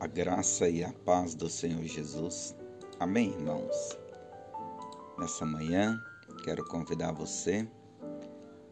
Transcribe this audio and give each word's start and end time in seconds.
A 0.00 0.06
graça 0.06 0.66
e 0.66 0.82
a 0.82 0.90
paz 1.04 1.34
do 1.34 1.46
Senhor 1.46 1.82
Jesus. 1.82 2.56
Amém, 2.98 3.32
irmãos? 3.32 3.98
Nessa 5.18 5.44
manhã, 5.44 6.02
quero 6.42 6.64
convidar 6.64 7.12
você 7.12 7.68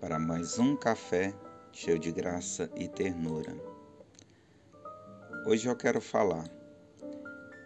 para 0.01 0.19
mais 0.19 0.59
um 0.59 0.75
café 0.75 1.35
cheio 1.71 1.99
de 1.99 2.11
graça 2.11 2.71
e 2.75 2.89
ternura. 2.89 3.55
Hoje 5.47 5.69
eu 5.69 5.77
quero 5.77 6.01
falar, 6.01 6.49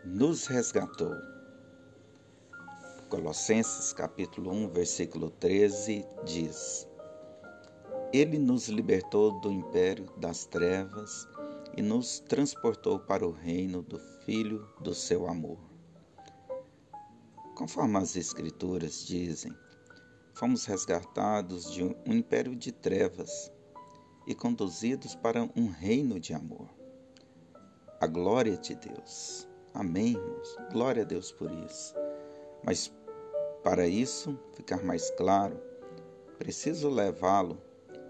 nos 0.04 0.48
resgatou. 0.48 1.14
Colossenses 3.08 3.92
capítulo 3.92 4.50
1, 4.50 4.70
versículo 4.70 5.30
13 5.30 6.04
diz: 6.24 6.88
Ele 8.12 8.40
nos 8.40 8.66
libertou 8.68 9.40
do 9.40 9.52
império 9.52 10.12
das 10.16 10.46
trevas 10.46 11.29
e 11.77 11.82
nos 11.82 12.20
transportou 12.20 12.98
para 12.98 13.27
o 13.27 13.30
reino 13.30 13.82
do 13.82 13.98
Filho 14.24 14.69
do 14.80 14.95
seu 14.95 15.27
amor. 15.27 15.59
Conforme 17.55 17.98
as 17.98 18.16
Escrituras 18.16 19.05
dizem, 19.06 19.52
fomos 20.34 20.65
resgatados 20.65 21.70
de 21.70 21.82
um 21.82 21.95
império 22.06 22.56
de 22.56 22.73
trevas 22.73 23.52
e 24.27 24.34
conduzidos 24.34 25.15
para 25.15 25.48
um 25.56 25.69
reino 25.69 26.19
de 26.19 26.34
amor. 26.34 26.69
A 28.01 28.07
glória 28.07 28.57
de 28.57 28.74
Deus. 28.74 29.48
Amém, 29.74 30.12
irmãos? 30.12 30.57
Glória 30.73 31.02
a 31.02 31.07
Deus 31.07 31.32
por 31.32 31.51
isso. 31.51 31.95
Mas 32.65 32.93
para 33.62 33.87
isso 33.87 34.38
ficar 34.54 34.82
mais 34.82 35.10
claro, 35.12 35.60
preciso 36.38 36.88
levá-lo 36.88 37.60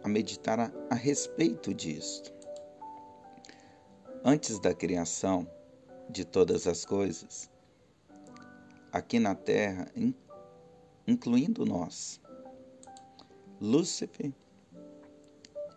a 0.02 0.08
meditar 0.08 0.58
a, 0.58 0.72
a 0.90 0.94
respeito 0.94 1.74
disto. 1.74 2.32
Antes 4.24 4.60
da 4.60 4.72
criação 4.72 5.50
de 6.08 6.24
todas 6.24 6.68
as 6.68 6.84
coisas, 6.84 7.50
aqui 8.92 9.18
na 9.18 9.34
terra, 9.34 9.90
incluindo 11.04 11.66
nós, 11.66 12.20
Lúcifer 13.60 14.32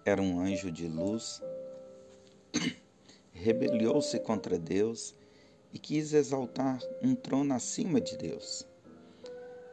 era 0.05 0.21
um 0.21 0.39
anjo 0.39 0.71
de 0.71 0.87
luz, 0.87 1.41
rebeliou-se 3.33 4.19
contra 4.19 4.59
Deus 4.59 5.15
e 5.73 5.79
quis 5.79 6.13
exaltar 6.13 6.77
um 7.01 7.15
trono 7.15 7.51
acima 7.51 7.99
de 7.99 8.15
Deus. 8.15 8.63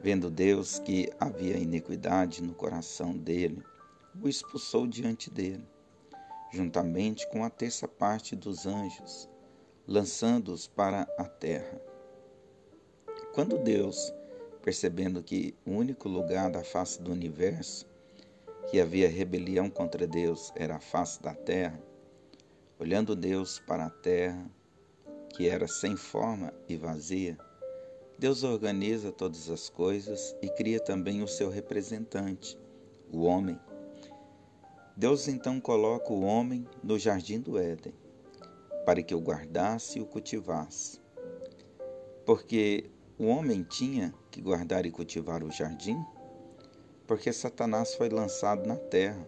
Vendo 0.00 0.30
Deus 0.30 0.78
que 0.78 1.12
havia 1.20 1.58
iniquidade 1.58 2.42
no 2.42 2.54
coração 2.54 3.14
dele, 3.14 3.62
o 4.18 4.26
expulsou 4.26 4.86
diante 4.86 5.28
dele 5.28 5.62
juntamente 6.52 7.26
com 7.30 7.42
a 7.44 7.50
terça 7.50 7.88
parte 7.88 8.36
dos 8.36 8.66
anjos, 8.66 9.28
lançando-os 9.86 10.68
para 10.68 11.08
a 11.16 11.24
terra. 11.24 11.80
Quando 13.32 13.58
Deus, 13.58 14.12
percebendo 14.62 15.22
que 15.22 15.54
o 15.64 15.70
único 15.70 16.08
lugar 16.08 16.50
da 16.50 16.62
face 16.62 17.00
do 17.00 17.10
universo 17.10 17.86
que 18.70 18.78
havia 18.78 19.08
rebelião 19.08 19.70
contra 19.70 20.06
Deus 20.06 20.52
era 20.54 20.76
a 20.76 20.80
face 20.80 21.22
da 21.22 21.34
terra, 21.34 21.80
olhando 22.78 23.16
Deus 23.16 23.58
para 23.60 23.86
a 23.86 23.90
terra, 23.90 24.44
que 25.30 25.48
era 25.48 25.66
sem 25.66 25.96
forma 25.96 26.52
e 26.68 26.76
vazia, 26.76 27.38
Deus 28.18 28.44
organiza 28.44 29.10
todas 29.10 29.48
as 29.48 29.70
coisas 29.70 30.36
e 30.42 30.48
cria 30.50 30.78
também 30.78 31.22
o 31.22 31.28
seu 31.28 31.48
representante, 31.48 32.58
o 33.10 33.22
homem 33.22 33.58
Deus 34.94 35.26
então 35.26 35.58
coloca 35.58 36.12
o 36.12 36.22
homem 36.22 36.66
no 36.82 36.98
jardim 36.98 37.40
do 37.40 37.58
Éden, 37.58 37.94
para 38.84 39.02
que 39.02 39.14
o 39.14 39.20
guardasse 39.20 39.98
e 39.98 40.02
o 40.02 40.06
cultivasse. 40.06 41.00
Porque 42.26 42.90
o 43.18 43.26
homem 43.26 43.62
tinha 43.62 44.12
que 44.30 44.42
guardar 44.42 44.84
e 44.84 44.90
cultivar 44.90 45.42
o 45.42 45.50
jardim? 45.50 45.98
Porque 47.06 47.32
Satanás 47.32 47.94
foi 47.94 48.10
lançado 48.10 48.66
na 48.66 48.76
terra. 48.76 49.26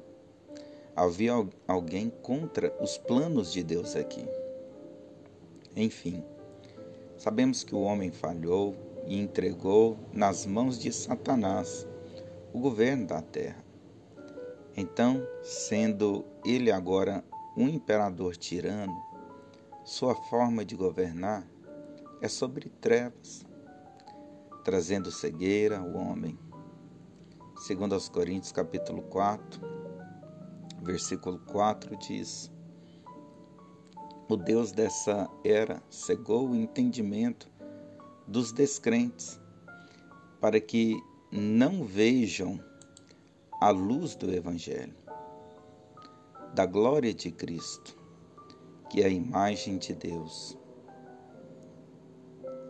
Havia 0.95 1.33
alguém 1.67 2.11
contra 2.11 2.73
os 2.83 2.99
planos 2.99 3.51
de 3.51 3.63
Deus 3.63 3.97
aqui. 3.97 4.29
Enfim, 5.75 6.23
sabemos 7.17 7.65
que 7.65 7.75
o 7.75 7.81
homem 7.81 8.11
falhou 8.11 8.77
e 9.07 9.19
entregou 9.19 9.97
nas 10.13 10.45
mãos 10.45 10.79
de 10.79 10.93
Satanás 10.93 11.87
o 12.53 12.61
governo 12.61 13.07
da 13.07 13.23
terra. 13.23 13.64
Então, 14.77 15.25
sendo 15.41 16.25
ele 16.45 16.73
agora 16.73 17.25
um 17.57 17.69
imperador 17.69 18.37
tirano, 18.37 19.01
sua 19.85 20.17
forma 20.17 20.65
de 20.65 20.75
governar 20.75 21.47
é 22.21 22.27
sobre 22.27 22.69
trevas, 22.81 23.47
trazendo 24.65 25.13
cegueira 25.13 25.79
ao 25.79 25.93
homem. 25.95 26.37
Segundo 27.59 27.95
aos 27.95 28.09
Coríntios 28.09 28.51
capítulo 28.51 29.03
4, 29.03 29.61
versículo 30.83 31.39
4 31.39 31.97
diz: 31.97 32.51
O 34.29 34.37
Deus 34.37 34.73
dessa 34.73 35.31
era 35.45 35.81
cegou 35.89 36.49
o 36.49 36.55
entendimento 36.57 37.49
dos 38.27 38.53
descrentes, 38.53 39.41
para 40.41 40.61
que 40.61 41.01
não 41.31 41.85
vejam 41.85 42.59
a 43.65 43.71
luz 43.71 44.15
do 44.15 44.31
Evangelho, 44.31 44.93
da 46.55 46.67
glória 46.67 47.15
de 47.15 47.31
Cristo, 47.31 47.99
que 48.91 49.01
é 49.01 49.07
a 49.07 49.09
imagem 49.09 49.79
de 49.79 49.95
Deus. 49.95 50.55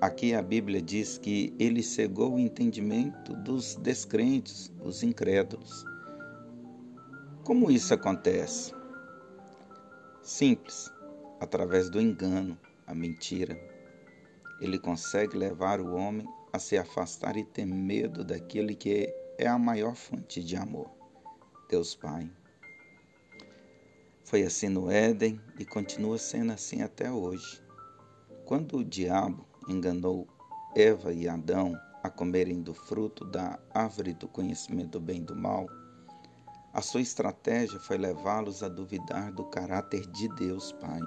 Aqui 0.01 0.35
a 0.35 0.41
Bíblia 0.41 0.81
diz 0.81 1.19
que 1.19 1.53
ele 1.59 1.83
cegou 1.83 2.35
o 2.35 2.39
entendimento 2.39 3.35
dos 3.35 3.75
descrentes, 3.75 4.73
os 4.85 5.03
incrédulos. 5.03 5.85
Como 7.43 7.73
isso 7.73 7.93
acontece? 7.93 8.73
Simples, 10.23 10.93
através 11.41 11.91
do 11.91 12.01
engano, 12.01 12.57
a 12.87 12.95
mentira. 12.95 13.59
Ele 14.61 14.79
consegue 14.79 15.37
levar 15.37 15.81
o 15.81 15.97
homem 15.97 16.25
a 16.53 16.61
se 16.61 16.79
afastar 16.79 17.37
e 17.37 17.43
ter 17.43 17.67
medo 17.67 18.23
daquele 18.23 18.77
que 18.77 19.24
é 19.37 19.49
a 19.49 19.59
maior 19.59 19.97
fonte 19.97 20.43
de 20.43 20.57
amor, 20.57 20.89
Deus 21.69 21.95
Pai. 21.95 22.31
Foi 24.23 24.43
assim 24.43 24.69
no 24.69 24.91
Éden 24.91 25.41
e 25.59 25.65
continua 25.65 26.19
sendo 26.19 26.53
assim 26.53 26.83
até 26.83 27.11
hoje. 27.11 27.63
Quando 28.45 28.79
o 28.79 28.85
diabo 28.85 29.45
enganou 29.69 30.29
Eva 30.77 31.13
e 31.13 31.29
Adão 31.29 31.75
a 32.03 32.11
comerem 32.11 32.63
do 32.63 32.75
fruto 32.75 33.25
da 33.25 33.59
árvore 33.73 34.15
do 34.15 34.29
conhecimento 34.29 34.93
do 34.93 35.01
bem 35.01 35.19
e 35.19 35.25
do 35.25 35.35
mal, 35.35 35.67
a 36.73 36.81
sua 36.81 37.01
estratégia 37.01 37.79
foi 37.81 37.99
levá-los 37.99 38.63
a 38.63 38.69
duvidar 38.69 39.33
do 39.33 39.45
caráter 39.47 40.07
de 40.07 40.29
Deus 40.35 40.73
Pai, 40.73 41.01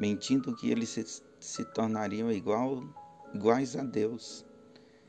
mentindo 0.00 0.54
que 0.56 0.70
eles 0.70 0.88
se, 0.88 1.22
se 1.38 1.64
tornariam 1.72 2.30
igual, 2.30 2.82
iguais 3.34 3.76
a 3.76 3.82
Deus 3.82 4.47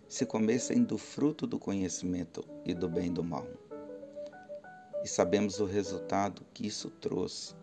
se 0.10 0.26
comessem 0.26 0.84
do 0.84 0.98
fruto 0.98 1.46
do 1.46 1.60
conhecimento 1.60 2.44
e 2.66 2.74
do 2.74 2.90
bem 2.90 3.06
e 3.06 3.12
do 3.12 3.24
mal. 3.24 3.46
E 5.04 5.08
sabemos 5.08 5.60
o 5.60 5.66
resultado 5.66 6.42
que 6.52 6.66
isso 6.66 6.90
trouxe. 6.90 7.56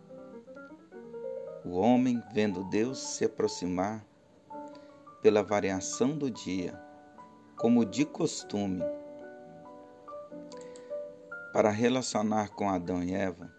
O 1.65 1.71
homem, 1.77 2.23
vendo 2.33 2.63
Deus 2.71 2.99
se 2.99 3.25
aproximar 3.25 4.07
pela 5.21 5.43
variação 5.43 6.17
do 6.17 6.31
dia, 6.31 6.81
como 7.57 7.85
de 7.85 8.05
costume, 8.05 8.83
para 11.53 11.71
relacionar 11.71 12.51
com 12.51 12.71
Adão 12.71 13.03
e 13.03 13.13
Eva, 13.13 13.53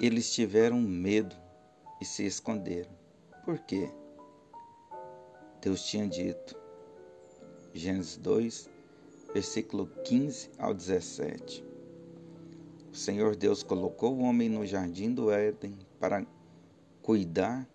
eles 0.00 0.32
tiveram 0.32 0.80
medo 0.80 1.36
e 2.00 2.04
se 2.06 2.24
esconderam. 2.24 2.90
Por 3.44 3.58
quê? 3.58 3.92
Deus 5.60 5.84
tinha 5.84 6.08
dito: 6.08 6.59
Gênesis 7.72 8.16
2, 8.16 8.68
versículo 9.32 9.86
15 10.04 10.50
ao 10.58 10.74
17. 10.74 11.64
O 12.92 12.96
Senhor 12.96 13.36
Deus 13.36 13.62
colocou 13.62 14.16
o 14.16 14.22
homem 14.22 14.48
no 14.48 14.66
jardim 14.66 15.14
do 15.14 15.30
Éden 15.30 15.78
para 16.00 16.26
cuidar 17.00 17.68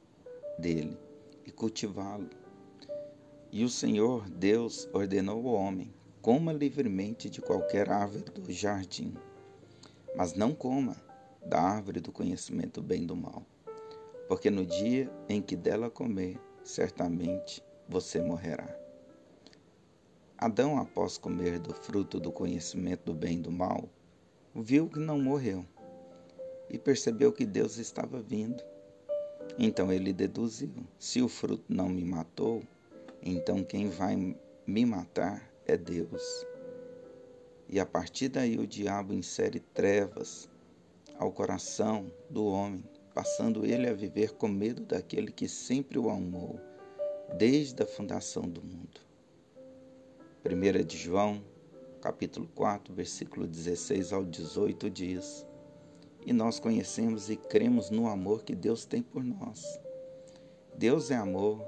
dele 0.60 0.98
e 1.46 1.52
cultivá-lo. 1.52 2.30
E 3.54 3.64
o 3.64 3.70
Senhor 3.70 4.30
Deus 4.30 4.90
ordenou 4.92 5.48
ao 5.48 5.54
homem: 5.54 5.94
coma 6.22 6.52
livremente 6.52 7.30
de 7.30 7.42
qualquer 7.42 7.90
árvore 7.90 8.26
do 8.26 8.52
jardim, 8.52 9.14
mas 10.14 10.34
não 10.34 10.54
coma 10.54 10.98
da 11.46 11.62
árvore 11.62 12.02
do 12.02 12.12
conhecimento 12.12 12.82
bem 12.82 13.06
do 13.06 13.16
mal, 13.16 13.46
porque 14.28 14.50
no 14.50 14.66
dia 14.66 15.10
em 15.30 15.42
que 15.42 15.56
dela 15.56 15.90
comer, 15.90 16.38
certamente 16.66 17.64
você 17.88 18.20
morrerá. 18.20 18.85
Adão, 20.38 20.78
após 20.78 21.18
comer 21.18 21.60
do 21.60 21.74
fruto 21.74 22.20
do 22.20 22.30
conhecimento 22.30 23.06
do 23.06 23.14
bem 23.14 23.38
e 23.38 23.42
do 23.42 23.52
mal, 23.52 23.90
viu 24.54 24.90
que 24.90 25.00
não 25.00 25.18
morreu 25.18 25.66
e 26.70 26.78
percebeu 26.78 27.32
que 27.32 27.46
Deus 27.46 27.78
estava 27.78 28.22
vindo. 28.22 28.62
Então 29.58 29.94
ele 29.94 30.12
deduziu: 30.12 30.74
se 31.00 31.22
o 31.22 31.30
fruto 31.30 31.64
não 31.70 31.88
me 31.88 32.04
matou, 32.04 32.62
então 33.24 33.64
quem 33.64 33.88
vai 33.88 34.36
me 34.68 34.86
matar 34.86 35.50
é 35.66 35.78
Deus. 35.78 36.46
E 37.70 37.80
a 37.80 37.86
partir 37.86 38.28
daí 38.28 38.58
o 38.58 38.68
diabo 38.68 39.14
insere 39.14 39.62
trevas 39.74 40.50
ao 41.18 41.32
coração 41.32 42.12
do 42.30 42.46
homem, 42.46 42.84
passando 43.14 43.66
ele 43.66 43.88
a 43.88 43.94
viver 43.94 44.34
com 44.34 44.50
medo 44.50 44.82
daquele 44.84 45.32
que 45.32 45.48
sempre 45.48 45.98
o 45.98 46.10
amou, 46.10 46.60
desde 47.38 47.82
a 47.82 47.88
fundação 47.88 48.44
do 48.44 48.62
mundo. 48.62 49.06
1 50.48 50.86
de 50.86 50.96
João, 50.96 51.44
capítulo 52.00 52.48
4, 52.54 52.94
versículo 52.94 53.48
16 53.48 54.14
ao 54.14 54.24
18 54.24 54.92
diz: 54.92 55.44
E 56.24 56.32
nós 56.32 56.60
conhecemos 56.60 57.32
e 57.32 57.36
cremos 57.36 57.90
no 57.90 58.08
amor 58.08 58.44
que 58.44 58.54
Deus 58.54 58.86
tem 58.86 59.02
por 59.02 59.24
nós. 59.24 59.80
Deus 60.78 61.10
é 61.10 61.16
amor, 61.16 61.66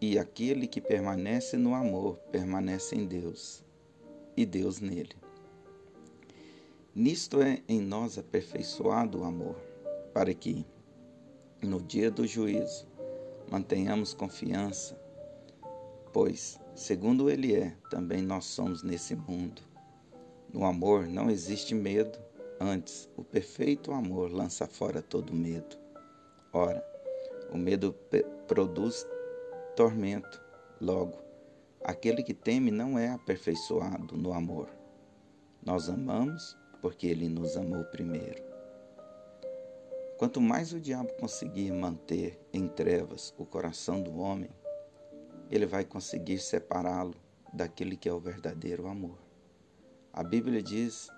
e 0.00 0.18
aquele 0.18 0.66
que 0.66 0.80
permanece 0.80 1.58
no 1.58 1.74
amor 1.74 2.16
permanece 2.30 2.96
em 2.96 3.04
Deus, 3.04 3.62
e 4.34 4.46
Deus 4.46 4.80
nele. 4.80 5.14
Nisto 6.94 7.42
é 7.42 7.62
em 7.68 7.82
nós 7.82 8.16
aperfeiçoado 8.16 9.20
o 9.20 9.24
amor, 9.24 9.56
para 10.14 10.32
que, 10.32 10.64
no 11.60 11.82
dia 11.82 12.10
do 12.10 12.26
juízo, 12.26 12.86
mantenhamos 13.50 14.14
confiança, 14.14 14.98
pois, 16.14 16.58
segundo 16.74 17.30
Ele 17.30 17.54
é, 17.54 17.76
também 17.90 18.22
nós 18.22 18.44
somos 18.44 18.82
nesse 18.82 19.14
mundo. 19.14 19.62
No 20.52 20.64
amor 20.64 21.06
não 21.06 21.30
existe 21.30 21.74
medo, 21.74 22.18
antes, 22.60 23.08
o 23.16 23.24
perfeito 23.24 23.92
amor 23.92 24.30
lança 24.30 24.66
fora 24.66 25.00
todo 25.00 25.34
medo. 25.34 25.76
Ora, 26.52 26.84
o 27.50 27.56
medo 27.56 27.94
produz 28.46 29.06
tormento, 29.74 30.40
logo, 30.80 31.18
aquele 31.84 32.22
que 32.22 32.34
teme 32.34 32.70
não 32.70 32.98
é 32.98 33.08
aperfeiçoado 33.08 34.16
no 34.16 34.32
amor. 34.32 34.68
Nós 35.64 35.88
amamos 35.88 36.56
porque 36.80 37.06
ele 37.06 37.28
nos 37.28 37.56
amou 37.56 37.84
primeiro. 37.84 38.42
Quanto 40.18 40.40
mais 40.40 40.72
o 40.72 40.80
diabo 40.80 41.12
conseguir 41.14 41.72
manter 41.72 42.40
em 42.52 42.68
trevas 42.68 43.34
o 43.38 43.44
coração 43.44 44.00
do 44.00 44.18
homem, 44.18 44.50
ele 45.52 45.66
vai 45.66 45.84
conseguir 45.84 46.38
separá-lo 46.38 47.14
daquele 47.52 47.94
que 47.94 48.08
é 48.08 48.12
o 48.12 48.18
verdadeiro 48.18 48.88
amor. 48.88 49.18
A 50.10 50.24
Bíblia 50.24 50.62
diz 50.62 51.10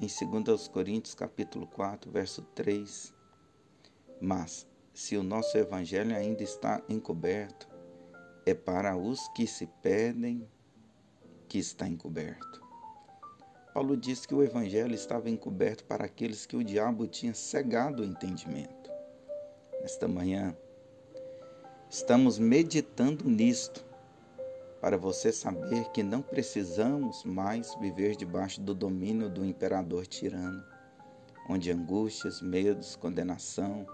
em 0.00 0.06
2 0.06 0.66
Coríntios 0.68 1.14
capítulo 1.14 1.66
4, 1.66 2.10
verso 2.10 2.40
3, 2.54 3.12
Mas, 4.18 4.66
se 4.94 5.14
o 5.14 5.22
nosso 5.22 5.58
evangelho 5.58 6.16
ainda 6.16 6.42
está 6.42 6.82
encoberto, 6.88 7.68
é 8.46 8.54
para 8.54 8.96
os 8.96 9.28
que 9.28 9.46
se 9.46 9.66
perdem 9.82 10.48
que 11.46 11.58
está 11.58 11.86
encoberto. 11.86 12.62
Paulo 13.74 13.94
diz 13.94 14.24
que 14.24 14.34
o 14.34 14.42
evangelho 14.42 14.94
estava 14.94 15.28
encoberto 15.28 15.84
para 15.84 16.06
aqueles 16.06 16.46
que 16.46 16.56
o 16.56 16.64
diabo 16.64 17.06
tinha 17.06 17.34
cegado 17.34 18.02
o 18.02 18.06
entendimento. 18.06 18.90
Nesta 19.82 20.08
manhã, 20.08 20.56
estamos 21.90 22.38
meditando 22.38 23.28
nisto, 23.28 23.84
para 24.80 24.96
você 24.96 25.32
saber 25.32 25.90
que 25.90 26.04
não 26.04 26.22
precisamos 26.22 27.24
mais 27.24 27.74
viver 27.80 28.14
debaixo 28.14 28.60
do 28.60 28.72
domínio 28.72 29.28
do 29.28 29.44
imperador 29.44 30.06
tirano, 30.06 30.64
onde 31.48 31.72
angústias, 31.72 32.40
medos, 32.40 32.94
condenação, 32.94 33.84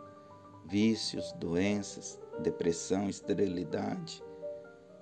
vícios, 0.67 1.33
doenças, 1.33 2.21
depressão, 2.41 3.09
esterilidade, 3.09 4.23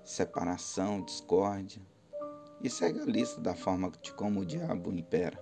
separação, 0.04 1.02
discórdia, 1.02 1.82
e 2.62 2.70
segue 2.70 3.00
a 3.00 3.04
lista 3.04 3.40
da 3.40 3.56
forma 3.56 3.90
de 4.00 4.14
como 4.14 4.40
o 4.40 4.46
diabo 4.46 4.92
impera. 4.92 5.38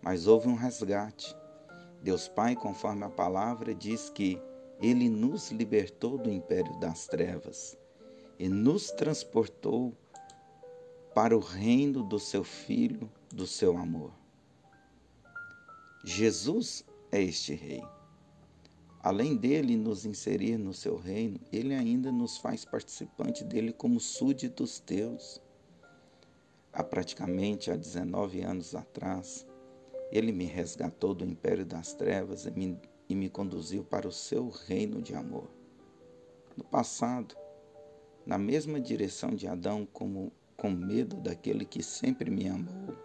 Mas 0.00 0.28
houve 0.28 0.46
um 0.46 0.54
resgate. 0.54 1.36
Deus 2.00 2.28
Pai, 2.28 2.54
conforme 2.54 3.04
a 3.04 3.10
palavra, 3.10 3.74
diz 3.74 4.08
que 4.08 4.40
ele 4.80 5.08
nos 5.08 5.50
libertou 5.50 6.18
do 6.18 6.30
império 6.30 6.78
das 6.78 7.06
trevas 7.06 7.76
e 8.38 8.48
nos 8.48 8.90
transportou 8.90 9.92
para 11.14 11.36
o 11.36 11.40
reino 11.40 12.02
do 12.02 12.18
seu 12.18 12.42
Filho, 12.42 13.10
do 13.32 13.46
seu 13.46 13.76
amor. 13.76 14.12
Jesus 16.04 16.84
é 17.10 17.22
este 17.22 17.54
Rei. 17.54 17.82
Além 19.00 19.36
dele 19.36 19.76
nos 19.76 20.04
inserir 20.04 20.58
no 20.58 20.72
seu 20.72 20.96
reino, 20.96 21.38
ele 21.52 21.74
ainda 21.74 22.10
nos 22.10 22.38
faz 22.38 22.64
participante 22.64 23.44
dele 23.44 23.72
como 23.72 24.00
súditos 24.00 24.80
teus. 24.80 25.40
Há 26.72 26.82
praticamente 26.82 27.70
há 27.70 27.76
19 27.76 28.40
anos 28.40 28.74
atrás, 28.74 29.46
ele 30.10 30.32
me 30.32 30.46
resgatou 30.46 31.14
do 31.14 31.24
império 31.24 31.64
das 31.64 31.92
trevas 31.92 32.46
e 32.46 32.50
me, 32.50 32.78
e 33.08 33.14
me 33.14 33.28
conduziu 33.28 33.84
para 33.84 34.08
o 34.08 34.12
seu 34.12 34.48
reino 34.48 35.00
de 35.00 35.14
amor. 35.14 35.48
No 36.56 36.64
passado, 36.64 37.36
na 38.24 38.38
mesma 38.38 38.80
direção 38.80 39.34
de 39.34 39.46
Adão, 39.46 39.86
como 39.92 40.32
com 40.56 40.70
medo 40.70 41.16
daquele 41.16 41.64
que 41.64 41.82
sempre 41.82 42.30
me 42.30 42.48
amou. 42.48 42.96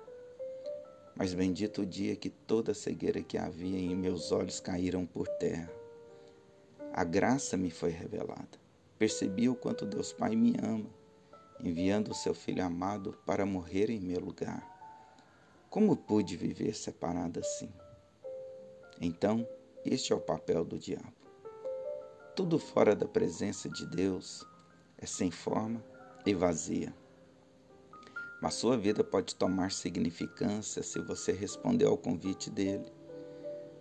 Mas 1.15 1.33
bendito 1.33 1.81
o 1.81 1.85
dia 1.85 2.15
que 2.15 2.29
toda 2.29 2.71
a 2.71 2.75
cegueira 2.75 3.21
que 3.21 3.37
havia 3.37 3.77
em 3.77 3.95
meus 3.95 4.31
olhos 4.31 4.59
caíram 4.59 5.05
por 5.05 5.27
terra. 5.27 5.71
A 6.93 7.03
graça 7.03 7.57
me 7.57 7.69
foi 7.69 7.89
revelada. 7.89 8.59
Percebi 8.97 9.49
o 9.49 9.55
quanto 9.55 9.85
Deus 9.85 10.13
Pai 10.13 10.35
me 10.35 10.55
ama 10.61 10.99
enviando 11.61 12.11
o 12.11 12.15
seu 12.15 12.33
filho 12.33 12.63
amado 12.63 13.17
para 13.25 13.45
morrer 13.45 13.89
em 13.89 13.99
meu 13.99 14.19
lugar. 14.19 14.77
Como 15.69 15.95
pude 15.95 16.37
viver 16.37 16.73
separado 16.73 17.39
assim? 17.39 17.69
Então, 19.01 19.47
este 19.89 20.13
é 20.13 20.15
o 20.15 20.21
papel 20.21 20.63
do 20.63 20.77
diabo. 20.77 21.11
Tudo 22.35 22.59
fora 22.59 22.95
da 22.95 23.07
presença 23.07 23.67
de 23.67 23.87
Deus 23.87 24.45
é 24.99 25.05
sem 25.07 25.31
forma 25.31 25.83
e 26.23 26.31
vazia. 26.31 26.93
Mas 28.39 28.53
sua 28.53 28.77
vida 28.77 29.03
pode 29.03 29.35
tomar 29.35 29.71
significância 29.71 30.83
se 30.83 30.99
você 30.99 31.31
responder 31.31 31.85
ao 31.85 31.97
convite 31.97 32.51
dele 32.51 32.85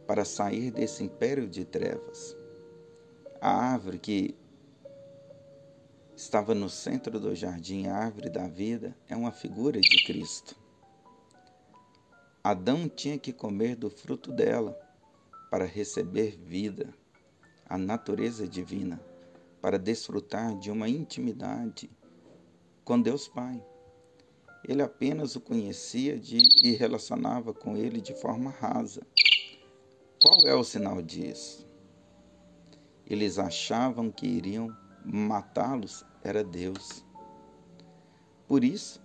para 0.06 0.24
sair 0.24 0.70
desse 0.70 1.04
império 1.04 1.46
de 1.46 1.66
trevas. 1.66 2.34
A 3.38 3.50
árvore 3.50 3.98
que 3.98 4.34
estava 6.16 6.54
no 6.54 6.70
centro 6.70 7.20
do 7.20 7.34
jardim, 7.34 7.86
a 7.86 7.94
árvore 7.94 8.30
da 8.30 8.48
vida 8.48 8.96
é 9.10 9.14
uma 9.14 9.30
figura 9.30 9.78
de 9.78 10.04
Cristo. 10.06 10.56
Adão 12.42 12.88
tinha 12.88 13.18
que 13.18 13.30
comer 13.30 13.76
do 13.76 13.90
fruto 13.90 14.32
dela 14.32 14.87
para 15.50 15.64
receber 15.64 16.36
vida, 16.36 16.94
a 17.68 17.78
natureza 17.78 18.46
divina, 18.46 19.00
para 19.60 19.78
desfrutar 19.78 20.56
de 20.58 20.70
uma 20.70 20.88
intimidade 20.88 21.90
com 22.84 23.00
Deus 23.00 23.28
Pai. 23.28 23.64
Ele 24.64 24.82
apenas 24.82 25.36
o 25.36 25.40
conhecia 25.40 26.18
de, 26.18 26.42
e 26.62 26.72
relacionava 26.72 27.54
com 27.54 27.76
ele 27.76 28.00
de 28.00 28.14
forma 28.14 28.50
rasa. 28.50 29.02
Qual 30.20 30.46
é 30.46 30.54
o 30.54 30.64
sinal 30.64 31.00
disso? 31.00 31.66
Eles 33.06 33.38
achavam 33.38 34.10
que 34.10 34.26
iriam 34.26 34.68
matá-los 35.04 36.04
era 36.22 36.44
Deus. 36.44 37.04
Por 38.46 38.64
isso, 38.64 39.02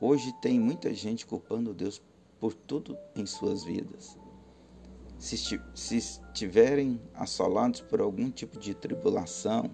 hoje 0.00 0.32
tem 0.40 0.60
muita 0.60 0.94
gente 0.94 1.26
culpando 1.26 1.74
Deus 1.74 2.00
por 2.38 2.54
tudo 2.54 2.96
em 3.16 3.24
suas 3.24 3.64
vidas. 3.64 4.18
Se, 5.22 5.36
se 5.72 5.96
estiverem 5.98 7.00
assolados 7.14 7.80
por 7.80 8.00
algum 8.00 8.28
tipo 8.28 8.58
de 8.58 8.74
tribulação, 8.74 9.70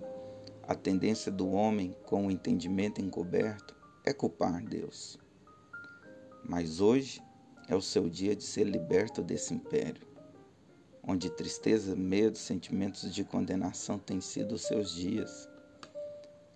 a 0.63 0.75
tendência 0.75 1.33
do 1.33 1.51
homem 1.51 1.97
com 2.05 2.27
o 2.27 2.31
entendimento 2.31 3.01
encoberto 3.01 3.75
é 4.05 4.13
culpar 4.13 4.63
Deus. 4.63 5.19
Mas 6.45 6.83
hoje 6.83 7.23
é 7.67 7.75
o 7.75 7.81
seu 7.81 8.11
dia 8.11 8.37
de 8.37 8.45
ser 8.45 8.65
liberto 8.65 9.23
desse 9.23 9.55
império, 9.55 10.07
onde 11.03 11.31
tristeza, 11.31 11.97
medo, 11.97 12.37
sentimentos 12.37 13.11
de 13.11 13.25
condenação 13.25 13.99
têm 13.99 14.21
sido 14.21 14.57
os 14.57 14.67
seus 14.67 14.93
dias. 14.95 15.49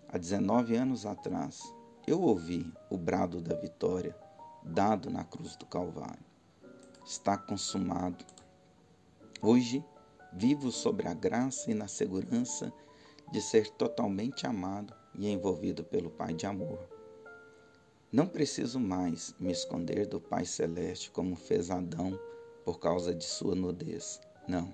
Há 0.07 0.19
19 0.19 0.75
anos 0.75 1.03
atrás, 1.07 1.63
eu 2.05 2.21
ouvi 2.21 2.71
o 2.91 2.97
brado 2.97 3.41
da 3.41 3.55
vitória 3.55 4.15
dado 4.63 5.09
na 5.09 5.23
cruz 5.23 5.55
do 5.55 5.65
Calvário. 5.65 6.23
Está 7.03 7.35
consumado. 7.35 8.23
Hoje, 9.45 9.83
vivo 10.31 10.71
sobre 10.71 11.05
a 11.05 11.13
graça 11.13 11.69
e 11.69 11.73
na 11.73 11.89
segurança 11.89 12.71
de 13.29 13.41
ser 13.41 13.69
totalmente 13.71 14.47
amado 14.47 14.95
e 15.13 15.27
envolvido 15.27 15.83
pelo 15.83 16.09
Pai 16.09 16.33
de 16.33 16.45
amor. 16.45 16.79
Não 18.09 18.25
preciso 18.25 18.79
mais 18.79 19.35
me 19.37 19.51
esconder 19.51 20.07
do 20.07 20.17
Pai 20.17 20.45
Celeste 20.45 21.11
como 21.11 21.35
fez 21.35 21.69
Adão 21.69 22.17
por 22.63 22.79
causa 22.79 23.13
de 23.13 23.25
sua 23.25 23.53
nudez. 23.53 24.21
Não. 24.47 24.73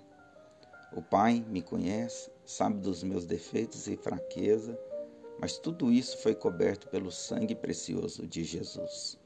O 0.94 1.02
Pai 1.02 1.44
me 1.50 1.64
conhece, 1.64 2.30
sabe 2.46 2.80
dos 2.80 3.02
meus 3.02 3.26
defeitos 3.26 3.88
e 3.88 3.98
fraqueza, 3.98 4.80
mas 5.42 5.58
tudo 5.58 5.92
isso 5.92 6.16
foi 6.20 6.36
coberto 6.36 6.88
pelo 6.90 7.12
sangue 7.12 7.56
precioso 7.56 8.28
de 8.28 8.44
Jesus. 8.44 9.18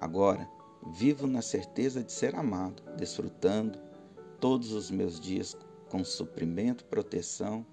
Agora, 0.00 0.48
vivo 0.92 1.26
na 1.26 1.42
certeza 1.42 2.04
de 2.04 2.12
ser 2.12 2.36
amado, 2.36 2.84
desfrutando 2.96 3.90
todos 4.42 4.72
os 4.72 4.90
meus 4.90 5.20
dias 5.20 5.56
com 5.88 6.02
suprimento, 6.02 6.84
proteção 6.86 7.64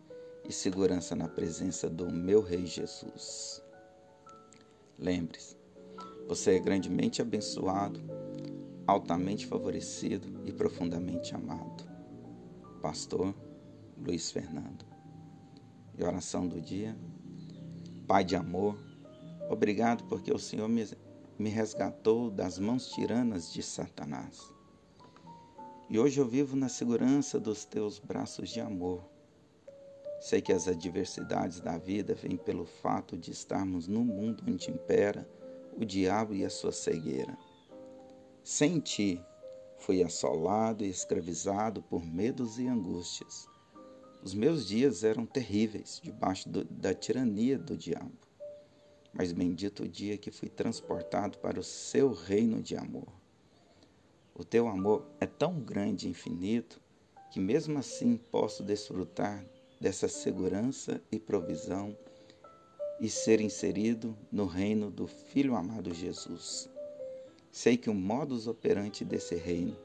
e 0.48 0.54
segurança 0.54 1.16
na 1.16 1.28
presença 1.28 1.90
do 1.90 2.12
meu 2.12 2.44
Rei 2.44 2.64
Jesus. 2.64 3.64
Lembre-se, 4.96 5.58
você 6.28 6.58
é 6.58 6.60
grandemente 6.60 7.24
abençoado, 7.24 8.00
altamente 8.86 9.48
favorecido 9.48 10.44
e 10.46 10.54
profundamente 10.54 11.34
amado. 11.34 11.90
Pastor 12.84 13.34
Luiz 13.98 14.30
Fernando. 14.30 14.86
E 15.98 16.04
oração 16.04 16.48
do 16.48 16.62
dia. 16.62 16.96
Pai 18.06 18.24
de 18.24 18.36
amor, 18.36 18.78
obrigado 19.50 20.04
porque 20.04 20.32
o 20.32 20.38
Senhor 20.38 20.70
me, 20.70 20.88
me 21.40 21.50
resgatou 21.50 22.30
das 22.30 22.60
mãos 22.60 22.90
tiranas 22.90 23.52
de 23.52 23.64
Satanás. 23.64 24.59
E 25.90 25.98
hoje 25.98 26.22
eu 26.22 26.28
vivo 26.28 26.56
na 26.56 26.70
segurança 26.70 27.40
dos 27.40 27.66
teus 27.66 27.98
braços 27.98 28.52
de 28.52 28.62
amor. 28.62 29.04
Sei 30.22 30.40
que 30.40 30.54
as 30.54 30.68
adversidades 30.68 31.60
da 31.60 31.80
vida 31.80 32.14
vêm 32.14 32.38
pelo 32.38 32.64
fato 32.64 33.18
de 33.18 33.32
estarmos 33.32 33.88
num 33.88 34.04
mundo 34.04 34.44
onde 34.48 34.70
impera 34.70 35.28
o 35.76 35.84
diabo 35.84 36.36
e 36.36 36.46
a 36.46 36.50
sua 36.50 36.72
cegueira. 36.72 37.36
Sem 38.44 38.80
ti, 38.80 39.20
fui 39.80 40.04
assolado 40.04 40.86
e 40.86 40.90
escravizado 40.90 41.82
por 41.82 42.06
medos 42.06 42.60
e 42.60 42.68
angústias. 42.68 43.48
Os 44.24 44.36
meus 44.36 44.68
dias 44.68 45.04
eram 45.04 45.26
terríveis 45.26 46.00
debaixo 46.04 46.50
do, 46.50 46.66
da 46.66 46.94
tirania 46.94 47.58
do 47.58 47.76
diabo. 47.76 48.12
Mas 49.12 49.32
bendito 49.32 49.86
o 49.86 49.90
dia 49.90 50.20
que 50.20 50.30
fui 50.30 50.50
transportado 50.50 51.40
para 51.40 51.60
o 51.60 51.64
seu 51.64 52.14
reino 52.14 52.62
de 52.62 52.76
amor. 52.78 53.19
O 54.40 54.44
teu 54.46 54.70
amor 54.70 55.06
é 55.20 55.26
tão 55.26 55.60
grande 55.60 56.08
e 56.08 56.12
infinito 56.12 56.80
que 57.30 57.42
mesmo 57.42 57.78
assim 57.78 58.16
posso 58.16 58.64
desfrutar 58.64 59.46
dessa 59.82 60.08
segurança 60.08 61.02
e 61.12 61.20
provisão 61.20 61.94
e 63.02 63.10
ser 63.10 63.42
inserido 63.42 64.18
no 64.32 64.46
reino 64.46 64.90
do 64.90 65.08
Filho 65.08 65.58
amado 65.58 65.94
Jesus. 65.94 66.70
Sei 67.52 67.76
que 67.76 67.90
o 67.90 67.94
modus 67.94 68.48
operandi 68.48 69.04
desse 69.04 69.36
reino 69.36 69.76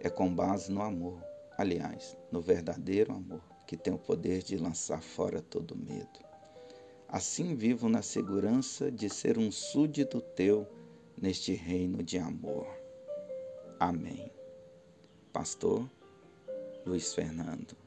é 0.00 0.10
com 0.10 0.34
base 0.34 0.72
no 0.72 0.82
amor, 0.82 1.22
aliás, 1.56 2.16
no 2.32 2.40
verdadeiro 2.40 3.12
amor, 3.12 3.42
que 3.64 3.76
tem 3.76 3.94
o 3.94 3.98
poder 3.98 4.42
de 4.42 4.56
lançar 4.56 5.04
fora 5.04 5.40
todo 5.40 5.78
medo. 5.78 6.18
Assim 7.08 7.54
vivo 7.54 7.88
na 7.88 8.02
segurança 8.02 8.90
de 8.90 9.08
ser 9.08 9.38
um 9.38 9.52
súdito 9.52 10.20
teu 10.20 10.66
neste 11.16 11.52
reino 11.52 12.02
de 12.02 12.18
amor. 12.18 12.82
Amém. 13.84 14.32
Pastor 15.30 15.86
Luiz 16.86 17.12
Fernando. 17.12 17.83